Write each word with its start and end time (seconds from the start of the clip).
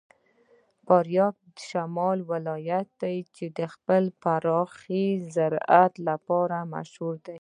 فاریاب 0.85 1.35
د 1.55 1.57
شمال 1.69 2.19
ولایت 2.31 2.87
دی 3.01 3.17
چې 3.35 3.45
د 3.57 3.59
خپل 3.73 4.03
پراخ 4.23 4.73
زراعت 5.35 5.93
لپاره 6.07 6.57
مشهور 6.73 7.15
دی. 7.25 7.29